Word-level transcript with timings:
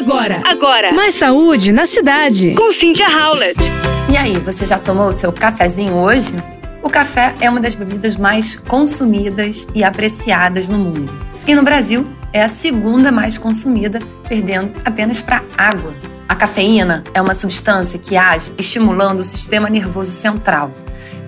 Agora, 0.00 0.40
agora. 0.46 0.92
Mais 0.94 1.14
saúde 1.14 1.72
na 1.72 1.84
cidade. 1.84 2.54
Com 2.54 2.72
Cynthia 2.72 3.06
Howlett. 3.06 3.60
E 4.10 4.16
aí, 4.16 4.38
você 4.38 4.64
já 4.64 4.78
tomou 4.78 5.08
o 5.08 5.12
seu 5.12 5.30
cafezinho 5.30 5.94
hoje? 5.94 6.42
O 6.82 6.88
café 6.88 7.34
é 7.38 7.50
uma 7.50 7.60
das 7.60 7.74
bebidas 7.74 8.16
mais 8.16 8.56
consumidas 8.56 9.68
e 9.74 9.84
apreciadas 9.84 10.70
no 10.70 10.78
mundo. 10.78 11.12
E 11.46 11.54
no 11.54 11.62
Brasil, 11.62 12.08
é 12.32 12.42
a 12.42 12.48
segunda 12.48 13.12
mais 13.12 13.36
consumida, 13.36 14.00
perdendo 14.26 14.72
apenas 14.86 15.20
para 15.20 15.42
água. 15.54 15.92
A 16.26 16.34
cafeína 16.34 17.04
é 17.12 17.20
uma 17.20 17.34
substância 17.34 17.98
que 17.98 18.16
age 18.16 18.50
estimulando 18.56 19.20
o 19.20 19.24
sistema 19.24 19.68
nervoso 19.68 20.12
central. 20.12 20.72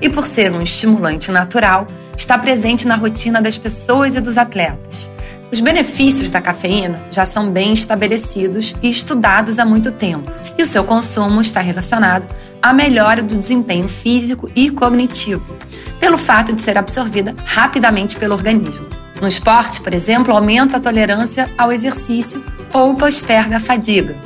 E 0.00 0.08
por 0.08 0.26
ser 0.26 0.50
um 0.50 0.62
estimulante 0.62 1.30
natural, 1.30 1.86
está 2.16 2.38
presente 2.38 2.88
na 2.88 2.96
rotina 2.96 3.42
das 3.42 3.58
pessoas 3.58 4.16
e 4.16 4.20
dos 4.22 4.38
atletas. 4.38 5.10
Os 5.52 5.60
benefícios 5.60 6.30
da 6.30 6.40
cafeína 6.40 7.04
já 7.10 7.26
são 7.26 7.50
bem 7.50 7.74
estabelecidos 7.74 8.74
e 8.82 8.88
estudados 8.88 9.58
há 9.58 9.66
muito 9.66 9.92
tempo, 9.92 10.32
e 10.56 10.62
o 10.62 10.66
seu 10.66 10.82
consumo 10.82 11.42
está 11.42 11.60
relacionado 11.60 12.26
à 12.62 12.72
melhora 12.72 13.22
do 13.22 13.36
desempenho 13.36 13.86
físico 13.86 14.50
e 14.56 14.70
cognitivo, 14.70 15.54
pelo 16.00 16.16
fato 16.16 16.54
de 16.54 16.60
ser 16.62 16.78
absorvida 16.78 17.36
rapidamente 17.44 18.16
pelo 18.16 18.32
organismo. 18.32 18.86
No 19.20 19.28
esporte, 19.28 19.82
por 19.82 19.92
exemplo, 19.92 20.34
aumenta 20.34 20.78
a 20.78 20.80
tolerância 20.80 21.50
ao 21.58 21.70
exercício 21.70 22.42
ou 22.72 22.94
posterga 22.94 23.58
a 23.58 23.60
fadiga, 23.60 24.16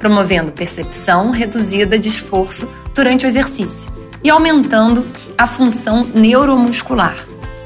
promovendo 0.00 0.50
percepção 0.50 1.30
reduzida 1.30 1.96
de 1.96 2.08
esforço 2.08 2.68
durante 2.92 3.24
o 3.24 3.28
exercício 3.28 3.92
e 4.24 4.28
aumentando 4.28 5.06
a 5.38 5.46
função 5.46 6.04
neuromuscular. 6.12 7.14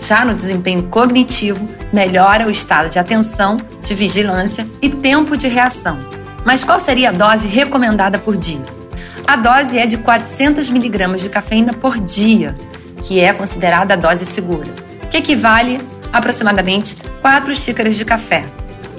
Já 0.06 0.24
no 0.24 0.34
desempenho 0.34 0.84
cognitivo, 0.84 1.69
melhora 1.92 2.47
o 2.47 2.51
estado 2.51 2.88
de 2.88 2.97
atenção, 2.97 3.56
de 3.84 3.92
vigilância 3.92 4.64
e 4.80 4.88
tempo 4.88 5.37
de 5.37 5.48
reação. 5.48 5.98
Mas 6.45 6.62
qual 6.62 6.78
seria 6.78 7.09
a 7.09 7.12
dose 7.12 7.48
recomendada 7.48 8.16
por 8.16 8.37
dia? 8.37 8.62
A 9.27 9.34
dose 9.34 9.77
é 9.77 9.84
de 9.84 9.98
400 9.98 10.69
mg 10.69 11.17
de 11.17 11.28
cafeína 11.28 11.72
por 11.72 11.98
dia, 11.98 12.56
que 13.03 13.19
é 13.19 13.33
considerada 13.33 13.95
a 13.95 13.97
dose 13.97 14.25
segura, 14.25 14.69
que 15.11 15.17
equivale 15.17 15.80
a 16.12 16.19
aproximadamente 16.19 16.97
4 17.20 17.56
xícaras 17.56 17.97
de 17.97 18.05
café. 18.05 18.45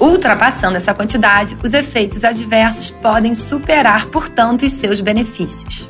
Ultrapassando 0.02 0.76
essa 0.76 0.94
quantidade, 0.94 1.58
os 1.64 1.74
efeitos 1.74 2.26
adversos 2.26 2.92
podem 2.92 3.34
superar, 3.34 4.08
portanto, 4.08 4.66
os 4.66 4.74
seus 4.74 5.00
benefícios. 5.00 5.90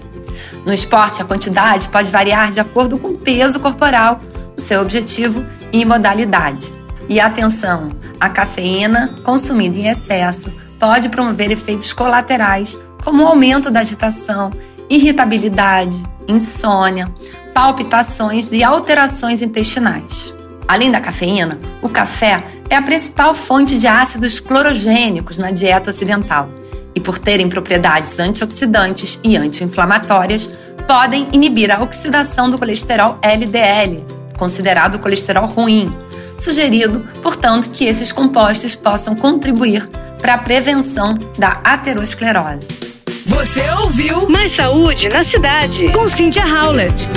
No 0.63 0.71
esporte, 0.71 1.23
a 1.23 1.25
quantidade 1.25 1.89
pode 1.89 2.11
variar 2.11 2.51
de 2.51 2.59
acordo 2.59 2.99
com 2.99 3.07
o 3.07 3.17
peso 3.17 3.59
corporal, 3.59 4.21
seu 4.57 4.81
objetivo 4.81 5.45
e 5.71 5.85
modalidade. 5.85 6.73
E 7.07 7.19
atenção, 7.19 7.89
a 8.19 8.27
cafeína 8.27 9.15
consumida 9.23 9.77
em 9.77 9.87
excesso 9.87 10.51
pode 10.79 11.09
promover 11.09 11.51
efeitos 11.51 11.93
colaterais, 11.93 12.77
como 13.03 13.25
aumento 13.25 13.71
da 13.71 13.79
agitação, 13.79 14.51
irritabilidade, 14.89 16.03
insônia, 16.27 17.13
palpitações 17.53 18.51
e 18.51 18.63
alterações 18.63 19.41
intestinais. 19.41 20.35
Além 20.67 20.91
da 20.91 20.99
cafeína, 20.99 21.59
o 21.81 21.87
café 21.87 22.43
é 22.69 22.75
a 22.75 22.81
principal 22.81 23.33
fonte 23.33 23.77
de 23.77 23.87
ácidos 23.87 24.39
clorogênicos 24.39 25.37
na 25.37 25.51
dieta 25.51 25.89
ocidental 25.89 26.49
e, 26.93 26.99
por 26.99 27.17
terem 27.17 27.47
propriedades 27.47 28.19
antioxidantes 28.19 29.19
e 29.23 29.37
anti-inflamatórias, 29.37 30.49
podem 30.85 31.27
inibir 31.31 31.71
a 31.71 31.81
oxidação 31.81 32.49
do 32.49 32.57
colesterol 32.57 33.17
LDL, 33.21 34.16
considerado 34.37 34.99
colesterol 34.99 35.45
ruim, 35.45 35.91
sugerido, 36.37 37.05
portanto, 37.21 37.69
que 37.69 37.85
esses 37.85 38.11
compostos 38.11 38.75
possam 38.75 39.15
contribuir 39.15 39.89
para 40.21 40.35
a 40.35 40.37
prevenção 40.37 41.17
da 41.37 41.59
aterosclerose. 41.63 42.67
Você 43.25 43.69
ouviu 43.81 44.29
Mais 44.29 44.55
saúde 44.55 45.09
na 45.09 45.23
cidade. 45.23 45.89
Com 45.89 46.07
Cynthia 46.07 46.45
Howlett. 46.45 47.09